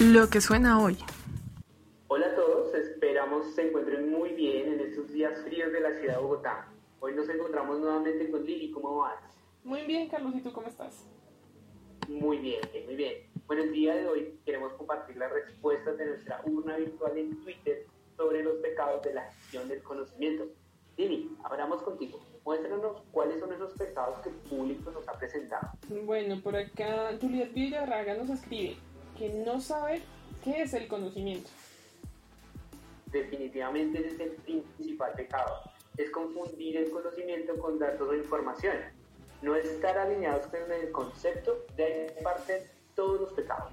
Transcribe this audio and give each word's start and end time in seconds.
Lo 0.00 0.28
que 0.28 0.42
suena 0.42 0.78
hoy. 0.78 0.98
Hola 2.08 2.26
a 2.26 2.34
todos, 2.34 2.74
esperamos 2.74 3.54
se 3.54 3.68
encuentren 3.68 4.12
muy 4.12 4.34
bien 4.34 4.74
en 4.74 4.80
estos 4.80 5.10
días 5.10 5.40
fríos 5.42 5.72
de 5.72 5.80
la 5.80 5.98
ciudad 5.98 6.16
de 6.16 6.20
Bogotá. 6.20 6.68
Hoy 7.00 7.14
nos 7.14 7.26
encontramos 7.30 7.80
nuevamente 7.80 8.30
con 8.30 8.44
Lili, 8.44 8.70
¿cómo 8.72 8.98
vas? 8.98 9.16
Muy 9.64 9.86
bien, 9.86 10.10
Carlos, 10.10 10.34
¿y 10.34 10.42
tú 10.42 10.52
cómo 10.52 10.66
estás? 10.66 11.06
Muy 12.08 12.36
bien, 12.36 12.60
muy 12.84 12.94
bien. 12.94 13.14
Bueno, 13.46 13.62
el 13.62 13.72
día 13.72 13.94
de 13.94 14.06
hoy 14.06 14.38
queremos 14.44 14.74
compartir 14.74 15.16
las 15.16 15.32
respuestas 15.32 15.96
de 15.96 16.04
nuestra 16.04 16.42
urna 16.44 16.76
virtual 16.76 17.16
en 17.16 17.42
Twitter 17.42 17.86
sobre 18.18 18.44
los 18.44 18.56
pecados 18.56 19.02
de 19.02 19.14
la 19.14 19.32
gestión 19.32 19.66
del 19.66 19.82
conocimiento. 19.82 20.44
Lili, 20.98 21.34
hablamos 21.42 21.80
contigo. 21.80 22.20
Muéstranos 22.44 23.00
cuáles 23.12 23.40
son 23.40 23.50
esos 23.54 23.72
pecados 23.72 24.18
que 24.18 24.28
el 24.28 24.34
público 24.34 24.90
nos 24.90 25.08
ha 25.08 25.14
presentado. 25.14 25.70
Bueno, 26.04 26.38
por 26.42 26.54
acá 26.54 27.16
Juliet 27.18 27.54
Villarraga 27.54 28.14
nos 28.14 28.28
escribe 28.28 28.76
que 29.16 29.30
no 29.30 29.60
sabe 29.60 30.02
qué 30.44 30.62
es 30.62 30.74
el 30.74 30.88
conocimiento. 30.88 31.50
Definitivamente 33.06 33.98
ese 33.98 34.08
es 34.08 34.20
el 34.20 34.30
principal 34.30 35.12
pecado. 35.12 35.62
Es 35.96 36.10
confundir 36.10 36.76
el 36.76 36.90
conocimiento 36.90 37.56
con 37.58 37.78
datos 37.78 38.08
o 38.08 38.14
información. 38.14 38.76
No 39.42 39.54
estar 39.54 39.96
alineados 39.96 40.46
con 40.46 40.70
el 40.70 40.90
concepto 40.92 41.64
de 41.76 42.14
parte 42.22 42.70
todos 42.94 43.20
los 43.20 43.32
pecados. 43.32 43.72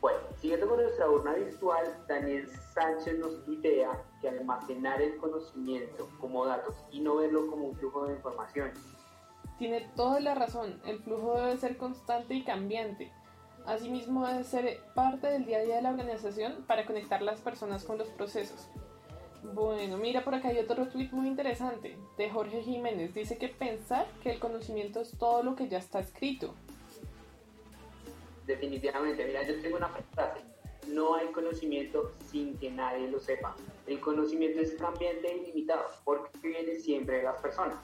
Bueno, 0.00 0.18
siguiendo 0.40 0.66
con 0.66 0.80
nuestra 0.82 1.10
urna 1.10 1.34
virtual, 1.34 2.04
Daniel 2.08 2.48
Sánchez 2.72 3.18
nos 3.18 3.44
tuitea 3.44 4.02
que 4.20 4.30
almacenar 4.30 5.02
el 5.02 5.16
conocimiento 5.18 6.08
como 6.18 6.46
datos 6.46 6.74
y 6.90 7.00
no 7.00 7.16
verlo 7.16 7.46
como 7.48 7.66
un 7.66 7.76
flujo 7.76 8.06
de 8.06 8.14
información. 8.14 8.70
Tiene 9.58 9.90
toda 9.94 10.20
la 10.20 10.34
razón, 10.34 10.80
el 10.86 11.00
flujo 11.00 11.34
debe 11.34 11.58
ser 11.58 11.76
constante 11.76 12.32
y 12.32 12.44
cambiante. 12.44 13.12
Asimismo, 13.66 14.26
debe 14.26 14.44
ser 14.44 14.80
parte 14.94 15.28
del 15.28 15.44
día 15.44 15.58
a 15.58 15.62
día 15.62 15.76
de 15.76 15.82
la 15.82 15.90
organización 15.90 16.64
para 16.66 16.86
conectar 16.86 17.22
las 17.22 17.40
personas 17.40 17.84
con 17.84 17.98
los 17.98 18.08
procesos. 18.08 18.68
Bueno, 19.42 19.96
mira 19.96 20.22
por 20.22 20.34
acá 20.34 20.48
hay 20.48 20.58
otro 20.58 20.86
tweet 20.88 21.08
muy 21.12 21.26
interesante 21.26 21.96
de 22.18 22.30
Jorge 22.30 22.62
Jiménez. 22.62 23.14
Dice 23.14 23.38
que 23.38 23.48
pensar 23.48 24.06
que 24.22 24.32
el 24.32 24.38
conocimiento 24.38 25.00
es 25.00 25.16
todo 25.18 25.42
lo 25.42 25.56
que 25.56 25.68
ya 25.68 25.78
está 25.78 26.00
escrito. 26.00 26.54
Definitivamente, 28.46 29.24
mira, 29.24 29.42
yo 29.46 29.60
tengo 29.62 29.76
una 29.76 29.88
frase. 29.88 30.40
No 30.88 31.14
hay 31.14 31.28
conocimiento 31.28 32.12
sin 32.26 32.58
que 32.58 32.70
nadie 32.70 33.08
lo 33.08 33.20
sepa. 33.20 33.54
El 33.86 34.00
conocimiento 34.00 34.60
es 34.60 34.74
cambiante 34.74 35.30
e 35.30 35.36
ilimitado 35.38 35.84
porque 36.04 36.30
viene 36.42 36.74
siempre 36.76 37.18
de 37.18 37.22
las 37.22 37.40
personas. 37.40 37.78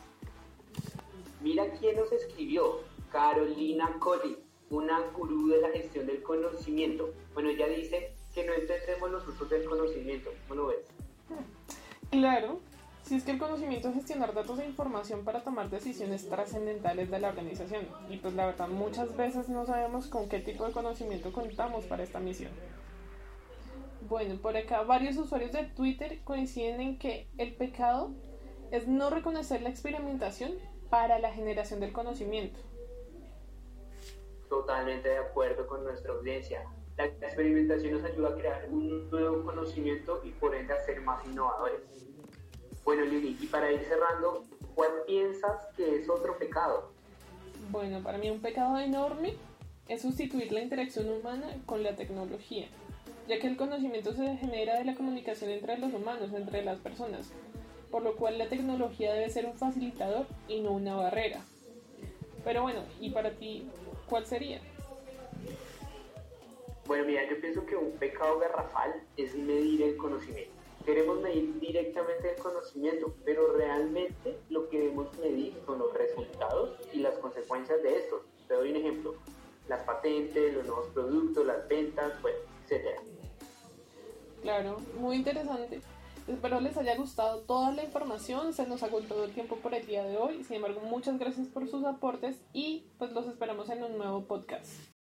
Mira 1.41 1.71
quién 1.79 1.97
nos 1.97 2.11
escribió. 2.13 2.81
Carolina 3.13 3.97
Collins 4.01 4.46
una 4.71 5.01
gurú 5.17 5.49
de 5.49 5.61
la 5.61 5.71
gestión 5.71 6.07
del 6.07 6.23
conocimiento. 6.23 7.13
Bueno, 7.35 7.51
ella 7.51 7.69
dice 7.69 8.13
que 8.35 8.45
no 8.45 8.53
entendemos 8.53 9.11
los 9.11 9.27
usos 9.29 9.49
del 9.49 9.65
conocimiento. 9.65 10.31
¿Cómo 10.49 10.63
lo 10.63 10.67
ves? 10.69 10.87
Claro, 12.11 12.61
si 13.03 13.17
es 13.17 13.25
que 13.25 13.33
el 13.33 13.39
conocimiento 13.39 13.89
es 13.89 13.95
gestionar 13.95 14.35
datos 14.35 14.59
e 14.59 14.67
información 14.67 15.25
para 15.25 15.43
tomar 15.43 15.71
decisiones 15.71 16.29
trascendentales 16.29 17.11
de 17.11 17.21
la 17.21 17.29
organización. 17.29 17.87
Y 18.11 18.19
pues 18.19 18.35
la 18.35 18.47
verdad, 18.47 18.69
muchas 18.69 19.17
veces 19.17 19.49
no 19.49 19.65
sabemos 19.65 20.09
con 20.09 20.29
qué 20.29 20.41
tipo 20.41 20.67
de 20.67 20.73
conocimiento 20.73 21.33
contamos 21.33 21.85
para 21.85 22.03
esta 22.03 22.19
misión. 22.19 22.53
Bueno, 24.09 24.37
por 24.37 24.57
acá 24.57 24.83
varios 24.83 25.17
usuarios 25.17 25.53
de 25.53 25.65
Twitter 25.65 26.21
coinciden 26.25 26.81
en 26.81 26.99
que 26.99 27.29
el 27.39 27.55
pecado 27.55 28.13
es 28.71 28.87
no 28.87 29.11
reconocer 29.11 29.63
la 29.63 29.69
experimentación 29.69 30.53
para 30.91 31.19
la 31.19 31.33
generación 31.33 31.81
del 31.81 31.93
conocimiento 31.93 32.61
totalmente 34.49 35.09
de 35.09 35.19
acuerdo 35.19 35.67
con 35.67 35.85
nuestra 35.85 36.13
audiencia. 36.13 36.65
La 36.97 37.05
experimentación 37.05 37.95
nos 37.95 38.05
ayuda 38.05 38.31
a 38.31 38.35
crear 38.35 38.69
un 38.71 39.11
nuevo 39.11 39.45
conocimiento 39.45 40.21
y 40.25 40.31
por 40.31 40.55
ende 40.55 40.73
a 40.73 40.85
ser 40.85 41.01
más 41.03 41.25
innovadores. 41.27 41.83
Bueno, 42.85 43.05
Lili, 43.05 43.37
y 43.41 43.47
para 43.47 43.71
ir 43.71 43.83
cerrando, 43.83 44.45
¿cuál 44.75 44.91
piensas 45.07 45.67
que 45.77 45.97
es 45.97 46.09
otro 46.09 46.39
pecado? 46.39 46.93
Bueno, 47.71 48.03
para 48.03 48.17
mí 48.17 48.31
un 48.31 48.41
pecado 48.41 48.79
enorme 48.79 49.35
es 49.89 50.03
sustituir 50.03 50.53
la 50.53 50.61
interacción 50.61 51.09
humana 51.11 51.49
con 51.67 51.83
la 51.83 51.97
tecnología, 51.97 52.69
ya 53.29 53.39
que 53.39 53.49
el 53.49 53.57
conocimiento 53.57 54.13
se 54.13 54.37
genera 54.37 54.79
de 54.79 54.85
la 54.85 54.95
comunicación 54.95 55.51
entre 55.51 55.79
los 55.79 55.93
humanos, 55.93 56.33
entre 56.33 56.65
las 56.65 56.79
personas, 56.79 57.33
por 57.91 58.03
lo 58.03 58.17
cual 58.17 58.39
la 58.39 58.49
tecnología 58.49 59.13
debe 59.13 59.31
ser 59.31 59.47
un 59.47 59.59
facilitador 59.59 60.27
y 60.49 60.61
no 60.61 60.73
una 60.73 60.97
barrera. 60.97 61.45
Pero 62.45 62.63
bueno, 62.63 62.83
¿y 63.01 63.11
para 63.11 63.33
ti 63.33 63.69
¿cuál 64.09 64.27
sería? 64.27 64.61
Bueno, 66.87 67.05
mira, 67.05 67.29
yo 67.29 67.41
pienso 67.41 67.67
que 67.67 67.77
un 67.77 67.93
pecado 67.93 68.39
garrafal 68.39 69.03
es 69.17 69.35
medir 69.35 69.83
el 69.83 69.97
conocimiento. 69.97 70.53
Queremos 70.85 71.21
medir 71.21 71.59
directamente 71.59 72.35
el 72.35 72.39
conocimiento, 72.39 73.13
pero 73.25 73.57
realmente 73.57 74.39
lo 74.51 74.69
que 74.69 74.79
debemos 74.79 75.19
medir 75.19 75.53
son 75.67 75.81
los 75.81 75.93
resultados 75.93 76.79
y 76.93 77.01
las 77.01 77.19
consecuencias 77.19 77.83
de 77.83 77.97
estos. 77.97 78.23
Te 78.47 78.55
doy 78.55 78.71
un 78.71 78.77
ejemplo. 78.77 79.15
Las 79.69 79.81
patentes, 79.81 80.55
los 80.55 80.65
nuevos 80.65 80.87
productos, 80.95 81.45
las 81.45 81.67
ventas, 81.67 82.13
bueno, 82.23 82.39
etc. 82.69 83.01
Claro, 84.43 84.77
muy 85.01 85.17
interesante. 85.17 85.81
Espero 86.29 86.61
les 86.61 86.77
haya 86.77 86.97
gustado 86.97 87.41
toda 87.43 87.73
la 87.73 87.83
información. 87.83 88.53
Se 88.53 88.67
nos 88.67 88.83
agotó 88.83 89.25
el 89.25 89.33
tiempo 89.33 89.57
por 89.57 89.75
el 89.75 89.87
día 89.87 90.05
de 90.05 90.17
hoy. 90.17 90.45
Sin 90.45 90.57
embargo, 90.57 90.81
muchas 90.81 91.19
gracias 91.19 91.49
por 91.49 91.69
sus 91.69 91.85
aportes 91.85 92.37
y 92.53 92.85
pues 92.99 93.13
los 93.13 93.27
esperamos 93.27 93.56
podcast. 94.37 94.96